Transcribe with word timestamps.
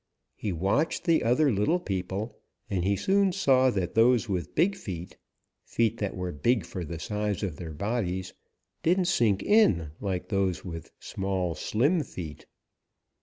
He 0.35 0.51
watched 0.51 1.03
the 1.03 1.23
other 1.23 1.51
little 1.51 1.79
people, 1.79 2.39
and 2.71 2.83
he 2.83 2.95
soon 2.95 3.31
saw 3.31 3.69
that 3.69 3.93
those 3.93 4.27
with 4.27 4.55
big 4.55 4.75
feet, 4.75 5.15
feet 5.63 5.99
that 5.99 6.15
were 6.15 6.31
big 6.31 6.65
for 6.65 6.83
the 6.83 6.97
size 6.97 7.43
of 7.43 7.57
their 7.57 7.75
bodies, 7.75 8.33
didn't 8.81 9.05
sink 9.05 9.43
in 9.43 9.91
like 9.99 10.29
those 10.29 10.65
with 10.65 10.89
small, 10.97 11.53
slim 11.53 12.01
feet. 12.01 12.47